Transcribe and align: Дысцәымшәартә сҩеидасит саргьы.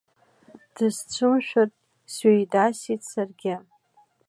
Дысцәымшәартә 0.75 1.79
сҩеидасит 2.13 3.01
саргьы. 3.09 3.55